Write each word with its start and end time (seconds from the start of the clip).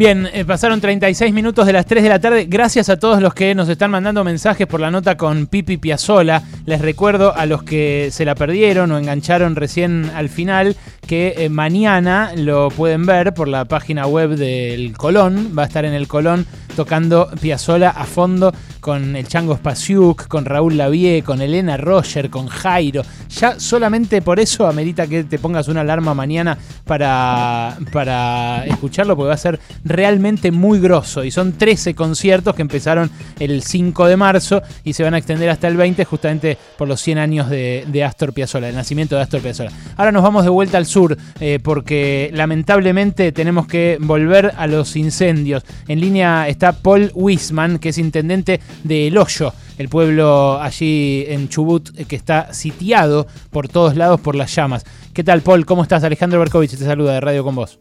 Bien, 0.00 0.26
eh, 0.32 0.46
pasaron 0.46 0.80
36 0.80 1.30
minutos 1.34 1.66
de 1.66 1.74
las 1.74 1.84
3 1.84 2.02
de 2.02 2.08
la 2.08 2.18
tarde. 2.18 2.46
Gracias 2.48 2.88
a 2.88 2.96
todos 2.96 3.20
los 3.20 3.34
que 3.34 3.54
nos 3.54 3.68
están 3.68 3.90
mandando 3.90 4.24
mensajes 4.24 4.66
por 4.66 4.80
la 4.80 4.90
nota 4.90 5.18
con 5.18 5.46
Pipi 5.46 5.76
Piazzola. 5.76 6.42
Les 6.64 6.80
recuerdo 6.80 7.36
a 7.36 7.44
los 7.44 7.64
que 7.64 8.08
se 8.10 8.24
la 8.24 8.34
perdieron 8.34 8.92
o 8.92 8.98
engancharon 8.98 9.56
recién 9.56 10.10
al 10.14 10.30
final 10.30 10.74
que 11.10 11.34
eh, 11.38 11.48
mañana 11.48 12.30
lo 12.36 12.68
pueden 12.68 13.04
ver 13.04 13.34
por 13.34 13.48
la 13.48 13.64
página 13.64 14.06
web 14.06 14.36
del 14.36 14.96
Colón. 14.96 15.52
Va 15.58 15.64
a 15.64 15.66
estar 15.66 15.84
en 15.84 15.92
el 15.92 16.06
Colón 16.06 16.46
tocando 16.76 17.28
Piazzola 17.40 17.90
a 17.90 18.04
fondo 18.04 18.52
con 18.80 19.14
el 19.14 19.26
Chango 19.28 19.56
Spasiuk, 19.56 20.26
con 20.28 20.44
Raúl 20.44 20.76
Lavie, 20.76 21.22
con 21.22 21.42
Elena 21.42 21.76
Roger, 21.76 22.30
con 22.30 22.48
Jairo. 22.48 23.02
Ya 23.28 23.60
solamente 23.60 24.22
por 24.22 24.40
eso 24.40 24.66
amerita 24.66 25.06
que 25.06 25.24
te 25.24 25.38
pongas 25.38 25.68
una 25.68 25.82
alarma 25.82 26.14
mañana 26.14 26.56
para, 26.84 27.76
para 27.92 28.64
escucharlo, 28.66 29.16
porque 29.16 29.28
va 29.28 29.34
a 29.34 29.38
ser 29.38 29.60
realmente 29.84 30.50
muy 30.50 30.80
grosso. 30.80 31.24
Y 31.24 31.30
son 31.30 31.52
13 31.52 31.94
conciertos 31.94 32.54
que 32.54 32.62
empezaron 32.62 33.10
el 33.38 33.62
5 33.62 34.06
de 34.06 34.16
marzo 34.16 34.62
y 34.84 34.94
se 34.94 35.02
van 35.02 35.14
a 35.14 35.18
extender 35.18 35.50
hasta 35.50 35.68
el 35.68 35.76
20, 35.76 36.04
justamente 36.04 36.56
por 36.78 36.88
los 36.88 37.00
100 37.00 37.18
años 37.18 37.50
de, 37.50 38.04
Astor 38.04 38.32
Piazzolla, 38.32 38.68
el 38.68 38.74
nacimiento 38.74 39.16
de 39.16 39.22
Astor 39.22 39.42
Piazzolla. 39.42 39.72
Ahora 39.96 40.10
nos 40.10 40.22
vamos 40.22 40.44
de 40.44 40.50
vuelta 40.50 40.78
al 40.78 40.86
sur, 40.86 40.99
eh, 41.40 41.58
porque 41.62 42.30
lamentablemente 42.32 43.32
tenemos 43.32 43.66
que 43.66 43.98
volver 44.00 44.52
a 44.56 44.66
los 44.66 44.96
incendios. 44.96 45.64
En 45.88 46.00
línea 46.00 46.48
está 46.48 46.72
Paul 46.72 47.10
Wisman, 47.14 47.78
que 47.78 47.90
es 47.90 47.98
intendente 47.98 48.60
de 48.84 49.08
El 49.08 49.18
Hoyo, 49.18 49.52
el 49.78 49.88
pueblo 49.88 50.60
allí 50.60 51.24
en 51.28 51.48
Chubut 51.48 51.90
que 52.06 52.16
está 52.16 52.52
sitiado 52.52 53.26
por 53.50 53.68
todos 53.68 53.96
lados 53.96 54.20
por 54.20 54.34
las 54.34 54.54
llamas. 54.54 54.84
¿Qué 55.12 55.24
tal, 55.24 55.40
Paul? 55.42 55.64
¿Cómo 55.66 55.82
estás? 55.82 56.04
Alejandro 56.04 56.38
Berkovich 56.38 56.70
te 56.70 56.84
saluda 56.84 57.14
de 57.14 57.20
Radio 57.20 57.44
con 57.44 57.54
vos. 57.54 57.78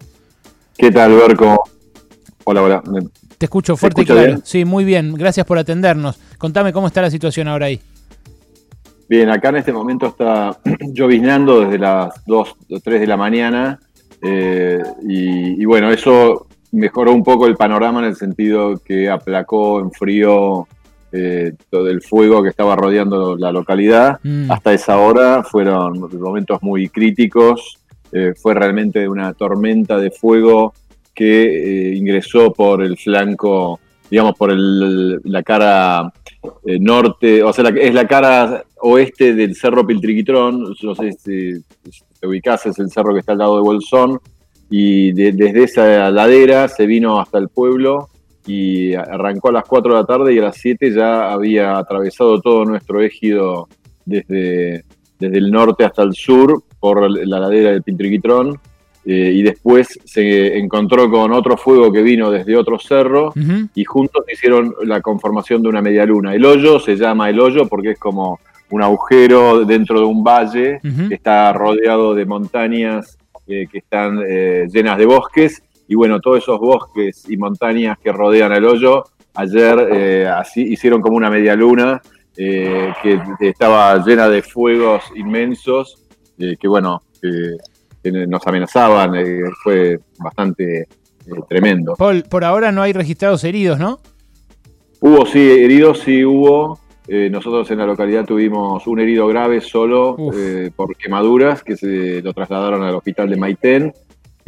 ¿Qué 0.78 0.92
tal, 0.92 1.14
Berco? 1.14 1.64
Hola, 2.46 2.62
hola. 2.64 2.84
Te 3.38 3.46
escucho 3.46 3.78
fuerte 3.78 4.02
y 4.02 4.06
claro. 4.06 4.40
Sí, 4.44 4.66
muy 4.66 4.84
bien. 4.84 5.14
Gracias 5.14 5.46
por 5.46 5.58
atendernos. 5.58 6.20
Contame 6.38 6.74
cómo 6.74 6.88
está 6.88 7.02
la 7.02 7.12
situación 7.12 7.48
ahora 7.48 7.68
ahí. 7.68 7.80
Bien, 9.10 9.28
acá 9.30 9.50
en 9.50 9.56
este 9.56 9.74
momento 9.74 10.06
está 10.06 10.56
lloviznando 10.94 11.62
desde 11.62 11.80
las 11.80 12.24
2 12.28 12.56
o 12.70 12.80
3 12.80 13.02
de 13.02 13.08
la 13.08 13.18
mañana. 13.18 13.80
Eh, 14.22 14.80
y, 15.02 15.66
bueno, 15.66 15.90
eso 15.92 16.46
mejoró 16.72 17.14
un 17.14 17.24
poco 17.24 17.48
el 17.48 17.56
panorama 17.56 18.02
en 18.02 18.06
el 18.06 18.16
sentido 18.16 18.78
que 18.78 19.10
aplacó, 19.10 19.80
en 19.80 19.92
frío 19.92 20.68
eh, 21.12 21.54
todo 21.72 21.90
el 21.90 22.04
fuego 22.04 22.44
que 22.44 22.50
estaba 22.50 22.76
rodeando 22.76 23.36
la 23.36 23.52
localidad. 23.52 24.20
Mm. 24.22 24.52
Hasta 24.52 24.74
esa 24.74 25.00
hora 25.00 25.44
fueron 25.44 26.00
momentos 26.20 26.62
muy 26.62 26.88
críticos. 26.90 27.80
Eh, 28.12 28.34
fue 28.40 28.54
realmente 28.54 29.10
una 29.10 29.34
tormenta 29.34 29.98
de 29.98 30.12
fuego 30.12 30.74
que 31.16 31.92
eh, 31.92 31.96
ingresó 31.96 32.54
por 32.54 32.84
el 32.84 32.96
flanco, 32.96 33.80
digamos, 34.10 34.36
por 34.36 34.52
la 34.54 35.44
cara 35.44 36.12
norte, 36.80 37.44
o 37.44 37.52
sea, 37.54 37.70
es 37.70 37.94
la 37.94 38.08
cara 38.08 38.64
oeste 38.82 39.34
del 39.34 39.56
Cerro 39.56 39.86
Piltriquitrón. 39.86 40.76
No 40.82 40.96
sé 40.96 41.14
si, 41.14 41.64
te 42.20 42.28
ubicás, 42.28 42.66
es 42.66 42.80
el 42.80 42.90
cerro 42.90 43.14
que 43.14 43.20
está 43.20 43.34
al 43.34 43.40
lado 43.40 43.56
de 43.56 43.62
Bolsón 43.62 44.20
y 44.70 45.12
desde 45.14 45.64
esa 45.64 46.12
ladera 46.12 46.68
se 46.68 46.86
vino 46.86 47.20
hasta 47.20 47.38
el 47.38 47.50
pueblo 47.50 48.10
y 48.46 48.94
arrancó 48.94 49.50
a 49.50 49.54
las 49.54 49.66
4 49.66 49.94
de 49.94 50.00
la 50.00 50.06
tarde 50.06 50.34
y 50.34 50.40
a 50.40 50.44
las 50.44 50.58
7 50.58 50.94
ya 50.94 51.32
había 51.32 51.78
atravesado 51.78 52.40
todo 52.42 52.66
nuestro 52.66 53.02
ejido 53.02 53.68
desde, 54.06 54.86
desde 55.20 55.38
el 55.38 55.52
norte 55.52 55.86
hasta 55.86 56.04
el 56.04 56.14
sur 56.14 56.64
por 56.80 57.10
la 57.10 57.40
ladera 57.40 57.72
del 57.72 57.84
Pintriquitrón 57.84 58.60
eh, 59.12 59.32
y 59.34 59.42
después 59.42 60.00
se 60.06 60.58
encontró 60.60 61.10
con 61.10 61.32
otro 61.32 61.58
fuego 61.58 61.92
que 61.92 62.04
vino 62.04 62.30
desde 62.30 62.56
otro 62.56 62.78
cerro 62.78 63.34
y 63.74 63.84
juntos 63.84 64.24
hicieron 64.32 64.76
la 64.84 65.02
conformación 65.02 65.64
de 65.64 65.70
una 65.70 65.82
media 65.82 66.06
luna. 66.06 66.36
El 66.36 66.46
hoyo 66.46 66.80
se 66.80 66.96
llama 66.96 67.30
el 67.30 67.40
hoyo 67.40 67.68
porque 67.68 67.92
es 67.92 68.00
como 68.00 68.40
un 68.70 68.84
agujero 68.84 69.66
dentro 69.66 70.00
de 70.00 70.06
un 70.06 70.24
valle 70.24 70.80
que 71.08 71.16
está 71.16 71.52
rodeado 71.54 72.14
de 72.14 72.26
montañas 72.26 73.18
que 73.50 73.78
están 73.78 74.22
eh, 74.28 74.68
llenas 74.72 74.98
de 74.98 75.06
bosques. 75.06 75.64
Y 75.88 75.96
bueno, 75.96 76.20
todos 76.20 76.40
esos 76.40 76.60
bosques 76.60 77.26
y 77.28 77.38
montañas 77.38 77.98
que 77.98 78.12
rodean 78.12 78.52
el 78.54 78.66
hoyo, 78.66 79.06
ayer 79.34 79.90
eh, 79.92 80.28
así 80.28 80.62
hicieron 80.62 81.02
como 81.02 81.18
una 81.18 81.32
media 81.32 81.56
luna 81.56 82.00
eh, 82.38 82.94
que 83.02 83.20
estaba 83.40 83.98
llena 84.06 84.30
de 84.30 84.44
fuegos 84.44 85.04
inmensos, 85.16 86.06
que 86.38 86.68
bueno, 86.70 87.02
nos 88.12 88.46
amenazaban, 88.46 89.14
fue 89.64 90.00
bastante 90.18 90.88
tremendo. 91.48 91.96
Paul, 91.98 92.24
por 92.24 92.44
ahora 92.44 92.72
no 92.72 92.82
hay 92.82 92.94
registrados 92.94 93.44
heridos, 93.44 93.80
¿no? 93.80 94.00
Hubo, 95.02 95.26
sí, 95.26 95.40
heridos 95.40 96.00
sí 96.00 96.26
hubo. 96.26 96.80
nosotros 97.08 97.70
en 97.72 97.80
la 97.80 97.86
localidad 97.86 98.26
tuvimos 98.26 98.86
un 98.88 99.00
herido 99.00 99.28
grave 99.28 99.62
solo 99.62 100.18
por 100.76 100.96
quemaduras 100.96 101.64
que 101.64 101.78
se 101.78 102.22
lo 102.22 102.34
trasladaron 102.34 102.84
al 102.84 102.96
hospital 102.96 103.30
de 103.30 103.38
Maitén. 103.38 103.94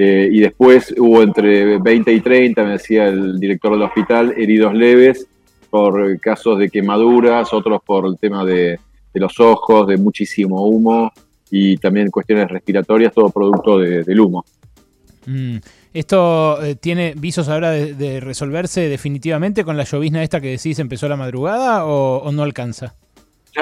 Eh, 0.03 0.29
y 0.31 0.39
después 0.39 0.95
hubo 0.97 1.21
entre 1.21 1.77
20 1.77 2.11
y 2.11 2.21
30, 2.21 2.63
me 2.63 2.71
decía 2.71 3.07
el 3.07 3.39
director 3.39 3.73
del 3.73 3.83
hospital, 3.83 4.33
heridos 4.35 4.73
leves 4.73 5.27
por 5.69 6.19
casos 6.19 6.57
de 6.57 6.69
quemaduras, 6.69 7.53
otros 7.53 7.81
por 7.85 8.07
el 8.07 8.17
tema 8.17 8.43
de, 8.43 8.79
los 9.13 9.39
ojos, 9.39 9.85
de 9.85 9.97
muchísimo 9.97 10.65
humo 10.65 11.11
y 11.51 11.77
también 11.77 12.09
cuestiones 12.09 12.49
respiratorias, 12.49 13.13
todo 13.13 13.29
producto 13.29 13.77
del 13.77 14.19
humo. 14.19 14.43
Mm. 15.27 15.57
¿Esto 15.93 16.63
eh, 16.63 16.75
tiene 16.75 17.13
visos 17.17 17.49
ahora 17.49 17.71
de, 17.71 18.19
resolverse 18.21 18.87
definitivamente 18.87 19.65
con 19.65 19.75
la 19.75 19.83
llovizna 19.83 20.23
esta 20.23 20.39
que 20.39 20.51
decís 20.51 20.79
empezó 20.79 21.09
la 21.09 21.17
madrugada 21.17 21.85
o, 21.85 22.31
no 22.31 22.43
alcanza? 22.43 22.95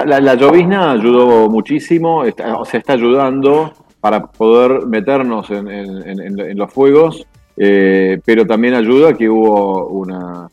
La, 0.05 0.19
la, 0.19 0.35
llovizna 0.35 0.91
ayudó 0.91 1.49
muchísimo, 1.49 2.19
o 2.19 2.65
sea, 2.65 2.79
está 2.79 2.93
ayudando 2.93 3.73
para 3.99 4.27
poder 4.27 4.85
meternos 4.85 5.49
en, 5.49 6.57
los 6.57 6.71
fuegos, 6.71 7.25
eh, 7.57 8.19
pero 8.23 8.45
también 8.45 8.75
ayuda 8.75 9.13
que 9.13 9.29
hubo 9.29 9.87
una, 9.87 10.49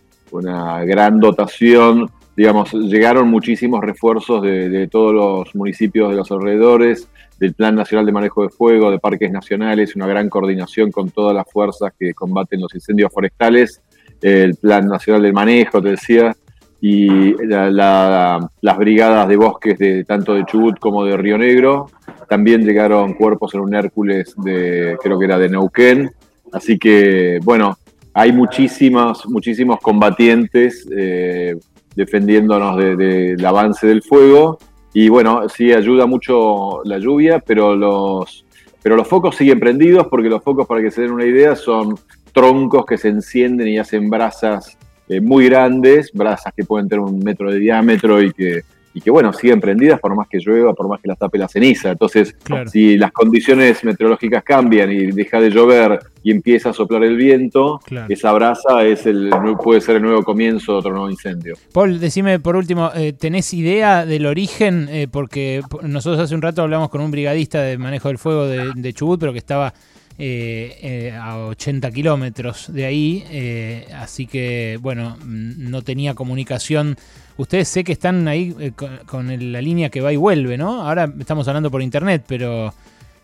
gran 0.85 1.21
dotación, 1.21 2.11
digamos, 2.37 2.73
llegaron 2.75 3.29
muchísimos 3.29 3.81
refuerzos 3.81 4.43
de, 4.43 4.89
todos 4.89 5.15
los 5.15 5.55
municipios 5.55 6.11
de 6.11 6.17
los 6.17 6.31
alrededores, 6.31 7.09
del 7.39 7.55
Plan 7.55 7.75
Nacional 7.75 8.05
de 8.05 8.13
Manejo 8.13 8.43
de 8.43 8.51
Fuego, 8.51 8.91
de 8.91 8.99
Parques 8.99 9.31
Nacionales, 9.31 9.97
una 9.97 10.07
gran 10.07 10.29
coordinación 10.29 10.91
con 10.91 11.11
todas 11.11 11.35
las 11.35 11.51
fuerzas 11.51 11.93
que 11.99 12.13
combaten 12.15 12.61
los 12.61 12.75
incendios 12.75 13.13
forestales, 13.13 13.81
el 14.21 14.55
Plan 14.57 14.87
Nacional 14.87 15.23
del 15.23 15.33
Manejo, 15.33 15.81
te 15.81 15.91
decía, 15.91 16.37
y 16.81 17.35
las 17.47 18.77
brigadas 18.77 19.29
de 19.29 19.37
bosques 19.37 19.79
de 19.79 20.05
tanto 20.05 20.35
de 20.35 20.45
Chubut 20.45 20.79
como 20.79 21.05
de 21.05 21.17
Río 21.17 21.39
Negro. 21.39 21.91
También 22.29 22.65
llegaron 22.65 23.15
cuerpos 23.15 23.55
en 23.55 23.61
un 23.61 23.75
Hércules 23.75 24.35
de, 24.37 24.97
creo 25.03 25.19
que 25.19 25.25
era 25.25 25.39
de 25.39 25.49
Neuquén. 25.49 26.13
Así 26.53 26.79
que, 26.79 27.41
bueno, 27.43 27.79
hay 28.13 28.33
muchísimos, 28.33 29.27
muchísimos 29.27 29.79
combatientes 29.81 30.87
eh, 30.95 31.57
defendiéndonos 31.97 32.77
del 32.77 33.45
avance 33.45 33.87
del 33.87 34.03
fuego. 34.03 34.59
Y 34.93 35.09
bueno, 35.09 35.49
sí 35.49 35.73
ayuda 35.73 36.07
mucho 36.07 36.83
la 36.85 36.99
lluvia, 36.99 37.41
pero 37.41 37.75
los, 37.75 38.45
pero 38.83 38.97
los 38.97 39.09
focos 39.09 39.37
siguen 39.37 39.59
prendidos 39.59 40.07
porque 40.09 40.29
los 40.29 40.43
focos, 40.43 40.67
para 40.67 40.81
que 40.81 40.91
se 40.91 41.03
den 41.03 41.11
una 41.11 41.27
idea, 41.27 41.57
son 41.57 41.97
troncos 42.33 42.87
que 42.87 42.97
se 42.97 43.09
encienden 43.09 43.69
y 43.69 43.79
hacen 43.79 44.09
brasas 44.09 44.79
eh, 45.09 45.21
muy 45.21 45.47
grandes, 45.47 46.13
brasas 46.13 46.53
que 46.55 46.65
pueden 46.65 46.89
tener 46.89 47.05
un 47.05 47.19
metro 47.19 47.51
de 47.51 47.59
diámetro 47.59 48.23
y 48.23 48.33
que, 48.33 48.63
y 48.97 49.01
que, 49.03 49.11
bueno, 49.11 49.31
siguen 49.31 49.61
prendidas 49.61 50.01
por 50.01 50.17
más 50.17 50.27
que 50.27 50.39
llueva, 50.39 50.73
por 50.73 50.89
más 50.89 51.03
que 51.03 51.09
las 51.09 51.19
tape 51.19 51.37
la 51.37 51.49
ceniza. 51.49 51.91
Entonces, 51.91 52.35
si 52.73 52.97
las 52.97 53.13
condiciones 53.13 53.85
meteorológicas 53.85 54.43
cambian 54.43 54.91
y 54.91 55.13
deja 55.13 55.39
de 55.39 55.51
llover 55.51 55.99
y 56.23 56.31
empieza 56.31 56.71
a 56.71 56.73
soplar 56.73 57.05
el 57.05 57.15
viento, 57.15 57.79
esa 58.09 58.33
brasa 58.33 58.87
es 58.87 59.05
el, 59.05 59.31
puede 59.63 59.83
ser 59.83 59.97
el 59.97 60.03
nuevo 60.03 60.23
comienzo 60.23 60.73
de 60.73 60.79
otro 60.79 60.93
nuevo 60.93 61.11
incendio. 61.11 61.57
Paul, 61.75 62.01
decime 62.01 62.41
por 62.41 62.57
último, 62.57 62.91
eh, 62.95 63.13
¿tenés 63.13 63.53
idea 63.53 64.07
del 64.07 64.25
origen? 64.25 64.89
Eh, 64.91 65.09
porque 65.13 65.61
nosotros 65.83 66.19
hace 66.19 66.35
un 66.35 66.41
rato 66.41 66.63
hablamos 66.63 66.89
con 66.89 67.03
un 67.03 67.11
brigadista 67.11 67.61
de 67.61 67.77
manejo 67.77 68.09
del 68.09 68.17
fuego 68.17 68.47
de 68.47 68.93
Chubut, 68.95 69.21
pero 69.21 69.33
que 69.33 69.39
estaba 69.39 69.75
eh, 70.19 70.79
eh, 70.81 71.13
a 71.15 71.37
80 71.49 71.91
kilómetros 71.91 72.73
de 72.73 72.87
ahí, 72.87 73.23
eh, 73.31 73.87
así 73.99 74.27
que 74.27 74.79
bueno, 74.81 75.19
mm, 75.23 75.71
no 75.71 75.83
tenía 75.83 76.15
comunicación. 76.15 76.97
Ustedes 77.37 77.69
sé 77.69 77.85
que 77.85 77.93
están 77.93 78.27
ahí 78.27 78.73
con, 79.05 79.53
la 79.53 79.61
línea 79.61 79.91
que 79.91 80.01
va 80.01 80.15
y 80.15 80.17
vuelve, 80.17 80.57
¿no? 80.57 80.89
Ahora 80.89 81.13
estamos 81.21 81.47
hablando 81.49 81.71
por 81.71 81.83
internet, 81.83 82.25
pero 82.27 82.73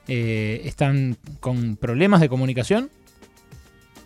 ¿están 0.06 1.17
con 1.41 1.77
problemas 1.77 2.21
de 2.21 2.29
comunicación? 2.29 2.91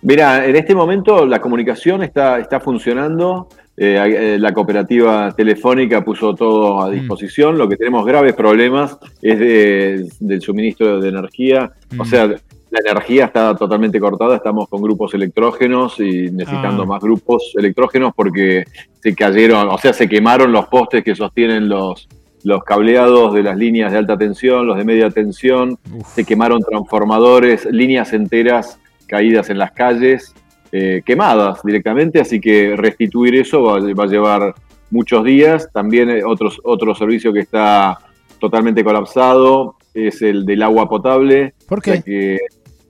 Mira, 0.03 0.47
en 0.47 0.55
este 0.55 0.73
momento 0.73 1.27
la 1.27 1.41
comunicación 1.41 2.05
está, 2.05 2.39
está 2.39 2.61
funcionando. 2.61 3.49
la 3.77 4.53
cooperativa 4.53 5.33
telefónica 5.33 6.05
puso 6.05 6.37
todo 6.37 6.81
a 6.83 6.89
mm. 6.89 6.93
disposición. 6.93 7.59
Lo 7.59 7.69
que 7.69 7.77
tenemos 7.77 8.07
graves 8.07 8.35
problemas 8.35 8.97
es 9.21 10.19
del 10.21 10.41
suministro 10.41 11.01
de 11.01 11.09
energía. 11.09 11.73
O 11.99 12.05
mm. 12.05 12.07
sea, 12.07 12.37
la 12.71 12.81
energía 12.81 13.27
está 13.27 13.55
totalmente 13.55 14.01
cortada, 14.01 14.37
estamos 14.37 14.69
con 14.69 14.83
grupos 14.83 15.15
electrógenos 15.15 16.01
y 16.01 16.31
necesitando 16.31 16.83
Ah. 16.83 16.87
más 16.87 17.01
grupos 17.01 17.53
electrógenos 17.57 18.13
porque 18.15 18.65
se 19.01 19.15
cayeron, 19.15 19.69
o 19.69 19.79
sea, 19.79 19.93
se 19.93 20.09
quemaron 20.09 20.51
los 20.53 20.67
postes 20.67 21.05
que 21.05 21.15
sostienen 21.15 21.69
los, 21.69 22.09
los 22.43 22.65
cableados 22.65 23.35
de 23.35 23.43
las 23.45 23.57
líneas 23.57 23.93
de 23.93 23.99
alta 23.99 24.19
tensión, 24.19 24.67
los 24.67 24.77
de 24.77 24.85
media 24.85 25.11
tensión, 25.11 25.79
Uf. 25.93 26.07
se 26.15 26.25
quemaron 26.25 26.61
transformadores, 26.63 27.67
líneas 27.67 28.13
enteras 28.13 28.79
caídas 29.07 29.49
en 29.51 29.59
las 29.59 29.71
calles, 29.71 30.35
eh, 30.73 31.03
quemadas 31.07 31.61
directamente, 31.63 32.21
así 32.21 32.41
que 32.41 32.75
restituir 32.77 33.37
eso 33.37 33.63
va, 33.63 33.79
va 33.79 34.05
a 34.05 34.09
llevar 34.09 34.55
muchos 34.91 35.23
días. 35.25 35.69
También 35.73 36.11
eh, 36.11 36.25
otros, 36.25 36.61
otro 36.65 36.95
servicio 36.97 37.33
que 37.33 37.41
está 37.41 37.99
totalmente 38.41 38.83
colapsado 38.83 39.76
es 39.97 40.21
el 40.23 40.45
del 40.45 40.63
agua 40.63 40.89
potable. 40.89 41.55
¿Por 41.69 41.81
qué? 41.83 42.03
que- 42.03 42.39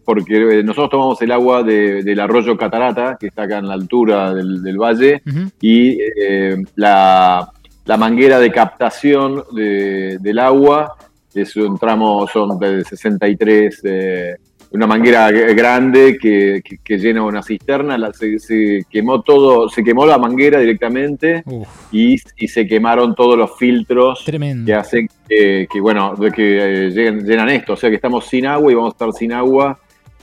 porque 0.04 0.36
eh, 0.60 0.62
nosotros 0.62 0.90
tomamos 0.90 1.20
el 1.22 1.32
agua 1.32 1.62
de- 1.64 2.02
del 2.04 2.20
arroyo 2.20 2.56
Catarata, 2.56 3.16
que 3.18 3.26
está 3.28 3.42
acá 3.42 3.58
en 3.58 3.66
la 3.68 3.74
altura 3.74 4.32
del, 4.34 4.62
del 4.62 4.78
valle, 4.78 5.20
y 5.60 5.98
eh, 6.20 6.56
la, 6.76 7.50
la 7.84 7.96
manguera 7.96 8.38
de 8.38 8.50
captación 8.52 9.42
de- 9.52 10.18
del 10.20 10.38
agua 10.38 10.94
es 11.34 11.54
un 11.56 11.76
tramo, 11.78 12.26
son 12.28 12.56
de 12.58 12.84
63, 12.84 13.80
eh, 13.84 14.36
una 14.72 14.86
manguera 14.86 15.30
grande 15.30 16.18
que, 16.20 16.60
que- 16.64 16.78
que 16.78 16.98
llena 16.98 17.22
una 17.22 17.42
cisterna, 17.42 17.96
la- 17.96 18.12
se, 18.12 18.38
se 18.38 18.84
quemó 18.90 19.22
todo, 19.22 19.68
se 19.68 19.82
quemó 19.84 20.04
la 20.06 20.18
manguera 20.18 20.58
directamente 20.60 21.44
y, 21.92 22.16
y 22.36 22.48
se 22.48 22.66
quemaron 22.66 23.14
todos 23.14 23.38
los 23.38 23.56
filtros 23.58 24.24
tremendo. 24.24 24.66
que 24.66 24.74
hacen 24.74 25.08
que, 25.28 25.66
que, 25.72 25.80
bueno, 25.80 26.14
que 26.34 26.86
eh, 26.86 26.90
llenan 26.90 27.48
esto, 27.48 27.74
o 27.74 27.76
sea 27.76 27.88
que 27.90 27.96
estamos 27.96 28.26
sin 28.26 28.46
agua 28.46 28.70
y 28.70 28.74
vamos 28.74 28.90
a 28.92 28.94
estar 28.94 29.12
sin 29.12 29.32
agua, 29.32 29.78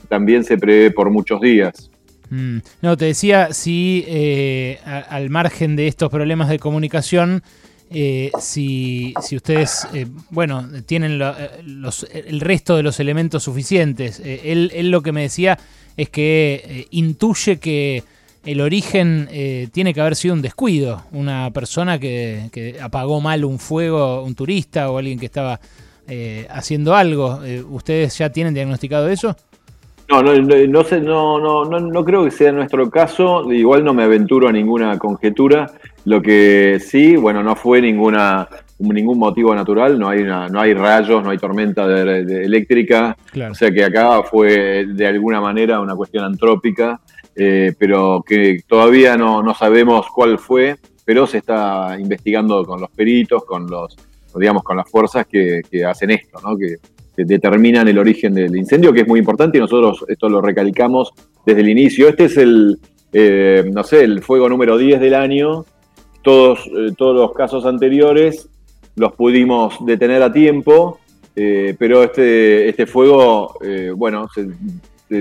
también 0.08 0.44
se 0.44 0.58
prevé 0.58 0.90
por 0.90 1.10
muchos 1.10 1.40
días. 1.40 1.90
Mm, 2.30 2.58
No, 2.82 2.96
te 2.96 3.06
decía 3.06 3.52
si 3.52 4.04
eh, 4.06 4.78
a- 4.84 4.98
al 5.00 5.30
margen 5.30 5.74
de 5.76 5.86
estos 5.88 6.10
problemas 6.10 6.48
de 6.48 6.58
comunicación, 6.58 7.42
eh, 7.94 8.30
si, 8.40 9.14
si 9.22 9.36
ustedes, 9.36 9.86
eh, 9.94 10.06
bueno, 10.30 10.68
tienen 10.84 11.20
eh, 11.22 11.32
los- 11.64 12.06
el 12.12 12.40
resto 12.40 12.76
de 12.76 12.82
los 12.82 12.98
elementos 13.00 13.44
suficientes. 13.44 14.20
Eh, 14.20 14.40
él, 14.52 14.70
él 14.74 14.90
lo 14.90 15.00
que 15.02 15.12
me 15.12 15.22
decía 15.22 15.58
es 15.96 16.10
que 16.10 16.88
intuye 16.90 17.58
que 17.58 18.02
el 18.44 18.60
origen 18.60 19.28
tiene 19.72 19.94
que 19.94 20.00
haber 20.02 20.16
sido 20.16 20.34
un 20.34 20.42
descuido, 20.42 21.04
una 21.12 21.50
persona 21.52 21.98
que, 21.98 22.76
apagó 22.82 23.20
mal 23.20 23.44
un 23.44 23.58
fuego, 23.58 24.22
un 24.22 24.34
turista 24.34 24.90
o 24.90 24.98
alguien 24.98 25.18
que 25.18 25.26
estaba 25.26 25.60
eh, 26.08 26.46
haciendo 26.50 26.94
algo. 26.94 27.40
¿Ustedes 27.70 28.18
ya 28.18 28.28
tienen 28.30 28.52
diagnosticado 28.52 29.08
eso? 29.08 29.34
No, 30.10 30.22
no, 30.22 30.34
no, 30.34 30.54
no 30.68 30.84
sé, 30.84 31.00
no, 31.00 31.38
no, 31.40 31.64
no, 31.64 31.80
no 31.80 32.04
creo 32.04 32.24
que 32.24 32.30
sea 32.30 32.52
nuestro 32.52 32.90
caso. 32.90 33.50
Igual 33.50 33.84
no 33.84 33.94
me 33.94 34.02
aventuro 34.04 34.48
a 34.48 34.52
ninguna 34.52 34.98
conjetura. 34.98 35.70
Lo 36.04 36.20
que 36.20 36.78
sí, 36.84 37.16
bueno, 37.16 37.42
no 37.42 37.56
fue 37.56 37.80
ninguna 37.80 38.48
ningún 38.78 39.18
motivo 39.18 39.54
natural. 39.54 39.98
No 39.98 40.08
hay 40.08 40.20
una, 40.20 40.48
no 40.48 40.60
hay 40.60 40.74
rayos, 40.74 41.22
no 41.24 41.30
hay 41.30 41.38
tormenta 41.38 41.86
de- 41.88 42.24
de 42.24 42.44
eléctrica. 42.44 43.16
Claro. 43.32 43.52
O 43.52 43.54
sea 43.54 43.70
que 43.70 43.82
acá 43.84 44.22
fue 44.24 44.84
de 44.86 45.06
alguna 45.06 45.40
manera 45.40 45.80
una 45.80 45.94
cuestión 45.96 46.24
antrópica, 46.24 47.00
eh, 47.34 47.72
pero 47.78 48.22
que 48.26 48.58
todavía 48.66 49.16
no, 49.16 49.42
no 49.42 49.54
sabemos 49.54 50.06
cuál 50.14 50.38
fue, 50.38 50.76
pero 51.04 51.26
se 51.26 51.38
está 51.38 51.96
investigando 51.98 52.62
con 52.64 52.80
los 52.80 52.90
peritos, 52.90 53.44
con 53.44 53.66
los, 53.70 53.96
digamos, 54.34 54.62
con 54.64 54.76
las 54.76 54.90
fuerzas 54.90 55.26
que, 55.26 55.62
que 55.70 55.84
hacen 55.84 56.10
esto, 56.10 56.38
¿no? 56.44 56.56
Que, 56.56 56.76
determinan 57.16 57.86
el 57.88 57.98
origen 57.98 58.34
del 58.34 58.56
incendio, 58.56 58.92
que 58.92 59.02
es 59.02 59.08
muy 59.08 59.18
importante 59.18 59.58
y 59.58 59.60
nosotros 59.60 60.04
esto 60.08 60.28
lo 60.28 60.40
recalcamos 60.40 61.12
desde 61.46 61.60
el 61.60 61.68
inicio. 61.68 62.08
Este 62.08 62.24
es 62.24 62.36
el, 62.36 62.78
eh, 63.12 63.70
no 63.72 63.84
sé, 63.84 64.02
el 64.02 64.22
fuego 64.22 64.48
número 64.48 64.76
10 64.76 65.00
del 65.00 65.14
año. 65.14 65.64
Todos, 66.22 66.66
eh, 66.66 66.92
todos 66.96 67.16
los 67.16 67.32
casos 67.32 67.64
anteriores 67.66 68.48
los 68.96 69.12
pudimos 69.12 69.84
detener 69.84 70.22
a 70.22 70.32
tiempo, 70.32 71.00
eh, 71.36 71.74
pero 71.78 72.02
este, 72.02 72.68
este 72.68 72.86
fuego, 72.86 73.58
bueno, 73.96 74.28
se, 74.32 74.48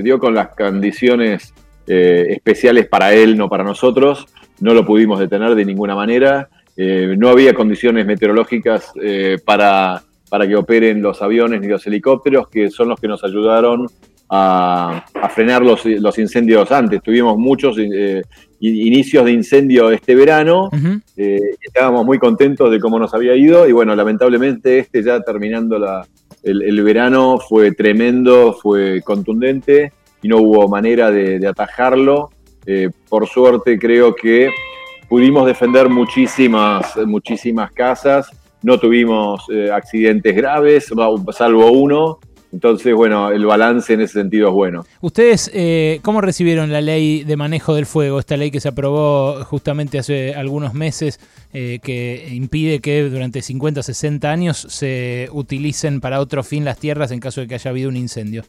dio 0.01 0.19
con 0.19 0.33
las 0.33 0.49
condiciones 0.49 1.53
especiales 1.85 2.87
para 2.87 3.13
él, 3.13 3.37
no 3.37 3.49
para 3.49 3.63
nosotros. 3.63 4.27
No 4.59 4.73
lo 4.73 4.85
pudimos 4.85 5.19
detener 5.19 5.55
de 5.55 5.65
ninguna 5.65 5.95
manera. 5.95 6.49
No 6.77 7.29
había 7.29 7.53
condiciones 7.53 8.05
meteorológicas 8.05 8.93
para, 9.43 10.03
para 10.33 10.47
que 10.47 10.55
operen 10.55 10.99
los 10.99 11.21
aviones 11.21 11.61
ni 11.61 11.67
los 11.67 11.85
helicópteros, 11.85 12.47
que 12.47 12.71
son 12.71 12.89
los 12.89 12.99
que 12.99 13.07
nos 13.07 13.23
ayudaron 13.23 13.85
a, 14.29 15.05
a 15.13 15.29
frenar 15.29 15.61
los, 15.61 15.85
los 15.85 16.17
incendios 16.17 16.71
antes. 16.71 17.03
Tuvimos 17.03 17.37
muchos 17.37 17.77
eh, 17.77 18.23
inicios 18.59 19.25
de 19.25 19.31
incendio 19.31 19.91
este 19.91 20.15
verano. 20.15 20.71
Eh, 21.15 21.39
estábamos 21.61 22.03
muy 22.03 22.17
contentos 22.17 22.71
de 22.71 22.79
cómo 22.79 22.97
nos 22.97 23.13
había 23.13 23.35
ido 23.35 23.67
y 23.69 23.73
bueno, 23.73 23.95
lamentablemente 23.95 24.79
este 24.79 25.03
ya 25.03 25.19
terminando 25.21 25.77
la, 25.77 26.03
el, 26.41 26.63
el 26.63 26.81
verano 26.81 27.37
fue 27.37 27.71
tremendo, 27.73 28.53
fue 28.53 29.03
contundente 29.03 29.93
y 30.23 30.29
no 30.29 30.37
hubo 30.37 30.67
manera 30.67 31.11
de, 31.11 31.37
de 31.37 31.45
atajarlo. 31.45 32.31
Eh, 32.65 32.89
por 33.07 33.27
suerte 33.27 33.77
creo 33.77 34.15
que 34.15 34.49
pudimos 35.07 35.45
defender 35.45 35.89
muchísimas, 35.89 36.97
muchísimas 37.05 37.71
casas, 37.71 38.31
no 38.63 38.79
tuvimos 38.79 39.43
eh, 39.49 39.69
accidentes 39.71 40.35
graves, 40.35 40.91
salvo 41.31 41.71
uno. 41.71 42.19
Entonces, 42.53 42.93
bueno, 42.93 43.31
el 43.31 43.47
balance 43.47 43.93
en 43.93 44.01
ese 44.01 44.13
sentido 44.13 44.49
es 44.49 44.53
bueno. 44.53 44.85
¿Ustedes 45.01 45.49
eh, 45.55 45.99
cómo 46.03 46.21
recibieron 46.21 46.71
la 46.71 46.81
ley 46.81 47.23
de 47.23 47.35
manejo 47.35 47.73
del 47.73 47.87
fuego, 47.87 48.19
esta 48.19 48.37
ley 48.37 48.51
que 48.51 48.59
se 48.59 48.69
aprobó 48.69 49.43
justamente 49.43 49.97
hace 49.97 50.35
algunos 50.35 50.75
meses, 50.75 51.19
eh, 51.51 51.79
que 51.81 52.29
impide 52.31 52.79
que 52.79 53.09
durante 53.09 53.41
50 53.41 53.79
o 53.79 53.83
60 53.83 54.31
años 54.31 54.67
se 54.69 55.29
utilicen 55.31 55.99
para 55.99 56.19
otro 56.19 56.43
fin 56.43 56.63
las 56.63 56.77
tierras 56.77 57.09
en 57.11 57.19
caso 57.19 57.41
de 57.41 57.47
que 57.47 57.55
haya 57.55 57.71
habido 57.71 57.89
un 57.89 57.97
incendio? 57.97 58.43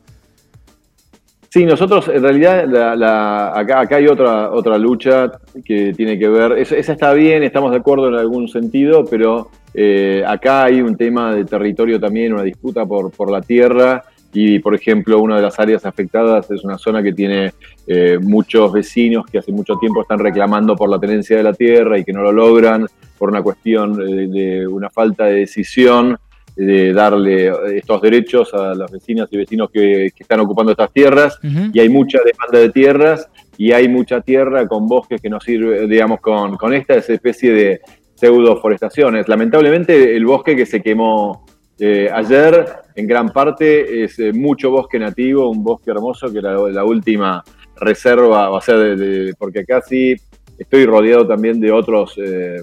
Sí, 1.55 1.65
nosotros 1.65 2.09
en 2.09 2.21
realidad 2.21 2.65
la- 2.67 2.97
la- 2.97 3.57
acá, 3.57 3.79
acá 3.83 3.95
hay 3.99 4.09
otra, 4.09 4.51
otra 4.51 4.77
lucha 4.77 5.31
que 5.65 5.93
tiene 5.93 6.19
que 6.19 6.27
ver, 6.27 6.51
esa, 6.59 6.75
está 6.75 7.13
bien, 7.13 7.45
estamos 7.45 7.71
de 7.71 7.77
acuerdo 7.77 8.09
en 8.09 8.17
algún 8.17 8.49
sentido, 8.49 9.05
pero 9.09 9.51
eh, 9.73 10.25
acá 10.27 10.65
hay 10.65 10.81
un 10.81 10.97
tema 10.97 11.33
de 11.33 11.45
territorio 11.45 12.01
también, 12.01 12.33
una 12.33 12.43
disputa 12.43 12.85
por, 12.85 13.13
por 13.13 13.31
la 13.31 13.41
tierra 13.41 14.03
y, 14.33 14.59
por 14.59 14.75
ejemplo, 14.75 15.21
una 15.21 15.37
de 15.37 15.43
las 15.43 15.61
áreas 15.61 15.87
afectadas 15.87 16.51
es 16.51 16.65
una 16.65 16.77
zona 16.77 17.05
que 17.05 17.13
tiene 17.13 17.53
eh, 17.87 18.19
muchos 18.21 18.73
vecinos 18.73 19.25
que 19.27 19.39
hace 19.39 19.53
mucho 19.53 19.77
tiempo 19.77 20.03
están 20.03 20.19
reclamando 20.19 20.75
por 20.75 20.91
la 20.91 20.99
tenencia 20.99 21.37
de 21.37 21.45
la 21.45 21.53
tierra 21.53 21.97
y 21.97 22.03
que 22.05 22.13
no 22.13 22.23
lo 22.25 22.33
logran 22.33 22.85
por 23.17 23.29
una 23.29 23.43
cuestión 23.43 23.93
eh, 24.03 24.27
de 24.27 24.67
una 24.67 24.91
falta 24.91 25.27
de 25.27 25.35
decisión 25.37 26.19
de 26.57 26.93
darle 26.93 27.53
estos 27.77 28.01
derechos 28.01 28.55
a 28.55 28.75
las 28.75 28.91
vecinas 28.91 29.29
y 29.33 29.37
vecinos 29.37 29.71
que, 29.73 30.11
que 30.15 30.23
están 30.23 30.41
ocupando 30.41 30.71
estas 30.73 30.93
tierras 30.93 31.39
y 31.73 31.81
hay 31.81 31.89
mucha 31.89 32.19
demanda 32.25 32.59
de 32.61 32.71
tierras 32.71 33.29
y 33.59 33.73
hay 33.73 33.89
mucha 33.89 34.21
tierra 34.21 34.67
con 34.69 34.87
bosques 34.87 35.21
que 35.21 35.29
nos 35.31 35.43
sirve, 35.45 35.87
digamos, 35.87 36.21
con, 36.21 36.57
con 36.57 36.73
esta 36.73 36.95
especie 36.95 37.53
de 37.53 37.81
pseudo 38.15 38.57
forestaciones. 38.61 39.29
Lamentablemente 39.29 40.17
el 40.17 40.25
bosque 40.25 40.55
que 40.57 40.67
se 40.67 40.81
quemó 40.81 41.45
eh, 41.79 42.09
ayer 42.13 42.67
en 42.95 43.07
gran 43.09 43.31
parte 43.31 44.05
es 44.05 44.19
eh, 44.21 44.33
mucho 44.33 44.71
bosque 44.71 44.99
nativo, 45.01 45.51
un 45.51 45.65
bosque 45.65 45.91
hermoso 45.91 46.33
que 46.33 46.39
era 46.39 46.53
la 46.53 46.85
última 46.85 47.43
reserva, 47.77 48.51
o 48.51 48.61
sea, 48.61 48.77
de, 48.77 48.95
de- 48.97 49.35
porque 49.37 49.61
acá 49.61 49.83
sí 49.83 50.15
estoy 50.57 50.87
rodeado 50.87 51.27
también 51.27 51.61
de 51.61 51.73
otros 51.73 52.15
eh, 52.19 52.63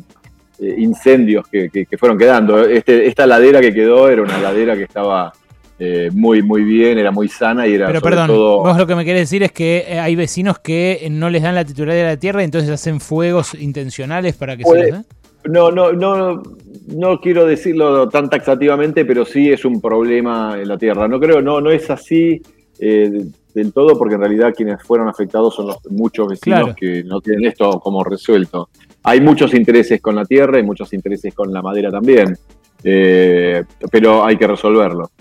eh, 0.62 0.76
incendios 0.78 1.46
que, 1.48 1.70
que- 1.70 1.86
que 1.86 1.98
fueron 1.98 2.18
quedando. 2.18 2.64
Este, 2.66 3.08
esta 3.08 3.26
ladera 3.26 3.60
que 3.60 3.74
quedó 3.74 4.08
era 4.10 4.22
una 4.22 4.38
ladera 4.38 4.76
que 4.76 4.84
estaba 4.84 5.34
eh, 5.80 6.10
muy, 6.14 6.44
muy 6.44 6.64
bien, 6.64 7.00
era 7.00 7.10
muy 7.12 7.28
sana 7.28 7.66
y 7.68 7.74
era 7.74 7.88
Pero 7.88 8.00
sobre 8.00 8.12
perdón, 8.12 8.28
todo... 8.28 8.58
vos 8.60 8.78
lo 8.78 8.86
que 8.86 8.96
me 8.96 9.04
querés 9.04 9.22
decir 9.24 9.42
es 9.44 9.52
que 9.52 9.84
eh, 9.88 10.00
hay 10.00 10.16
vecinos 10.16 10.60
que 10.60 11.08
no 11.12 11.30
les 11.32 11.42
dan 11.42 11.56
la 11.56 11.66
titularidad 11.66 12.04
de 12.06 12.10
la 12.16 12.20
tierra 12.20 12.42
y 12.42 12.46
entonces 12.46 12.70
hacen 12.70 13.00
fuegos 13.00 13.56
intencionales 13.56 14.36
para 14.36 14.56
que 14.56 14.64
Puede- 14.64 14.86
se 14.86 14.92
den. 14.92 15.06
No, 15.44 15.72
no, 15.72 15.92
no, 15.92 16.44
no 16.90 17.20
quiero 17.20 17.48
decirlo 17.48 18.08
tan 18.10 18.30
taxativamente, 18.30 19.06
pero 19.06 19.26
sí 19.26 19.52
es 19.52 19.66
un 19.66 19.82
problema 19.82 20.56
en 20.62 20.68
la 20.68 20.78
tierra. 20.78 21.08
No 21.08 21.20
creo, 21.20 21.42
no, 21.42 21.60
no 21.60 21.72
es 21.72 21.90
así 21.90 22.40
eh, 22.80 23.26
del 23.56 23.74
todo, 23.74 23.98
porque 23.98 24.14
en 24.16 24.22
realidad 24.22 24.54
quienes 24.56 24.84
fueron 24.84 25.10
afectados 25.10 25.56
son 25.56 25.66
los 25.66 25.78
muchos 25.90 26.28
vecinos 26.28 26.60
Claro. 26.60 26.76
que 26.80 27.04
no 27.04 27.22
tienen 27.22 27.46
esto 27.46 27.72
como 27.80 28.04
resuelto. 28.04 28.70
Hay 29.04 29.22
muchos 29.22 29.54
intereses 29.54 30.00
con 30.02 30.16
la 30.16 30.26
tierra 30.26 30.60
y 30.60 30.64
muchos 30.64 30.94
intereses 30.94 31.34
con 31.34 31.52
la 31.52 31.62
madera 31.62 31.90
también, 31.90 32.38
eh, 32.84 33.64
pero 33.92 34.26
hay 34.26 34.38
que 34.38 34.48
resolverlo. 34.48 35.12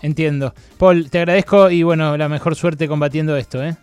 Entiendo. 0.00 0.54
Paul, 0.78 1.10
te 1.10 1.18
agradezco 1.18 1.70
y 1.70 1.82
bueno, 1.82 2.16
la 2.16 2.28
mejor 2.28 2.54
suerte 2.54 2.86
combatiendo 2.86 3.36
esto, 3.36 3.62
¿eh? 3.62 3.76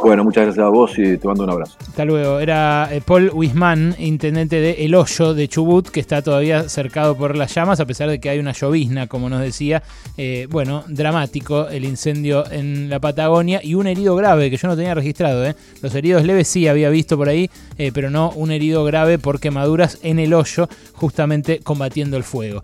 Bueno, 0.00 0.24
muchas 0.24 0.44
gracias 0.44 0.64
a 0.64 0.68
vos 0.68 0.98
y 0.98 1.16
te 1.16 1.28
mando 1.28 1.44
un 1.44 1.50
abrazo. 1.50 1.76
Hasta 1.80 2.04
luego. 2.04 2.40
Era 2.40 2.88
eh, 2.90 3.00
Paul 3.00 3.30
Wisman, 3.32 3.94
intendente 3.98 4.60
de 4.60 4.84
El 4.84 4.94
Hoyo 4.94 5.34
de 5.34 5.46
Chubut, 5.46 5.88
que 5.88 6.00
está 6.00 6.22
todavía 6.22 6.68
cercado 6.68 7.16
por 7.16 7.36
las 7.36 7.54
llamas, 7.54 7.78
a 7.78 7.86
pesar 7.86 8.08
de 8.08 8.18
que 8.18 8.28
hay 8.28 8.38
una 8.38 8.52
llovizna, 8.52 9.06
como 9.06 9.28
nos 9.28 9.40
decía. 9.40 9.82
Eh, 10.16 10.48
bueno, 10.50 10.84
dramático 10.88 11.68
el 11.68 11.84
incendio 11.84 12.50
en 12.50 12.90
la 12.90 12.98
Patagonia 12.98 13.60
y 13.62 13.74
un 13.74 13.86
herido 13.86 14.16
grave 14.16 14.50
que 14.50 14.56
yo 14.56 14.66
no 14.66 14.76
tenía 14.76 14.94
registrado. 14.94 15.46
¿eh? 15.46 15.54
Los 15.82 15.94
heridos 15.94 16.24
leves 16.24 16.48
sí 16.48 16.66
había 16.66 16.90
visto 16.90 17.16
por 17.16 17.28
ahí, 17.28 17.48
pero 17.94 18.10
no 18.10 18.30
un 18.30 18.50
herido 18.50 18.84
grave 18.84 19.18
por 19.18 19.40
quemaduras 19.40 19.98
en 20.02 20.18
el 20.18 20.34
hoyo, 20.34 20.68
justamente 20.94 21.60
combatiendo 21.60 22.16
el 22.16 22.22
fuego. 22.22 22.62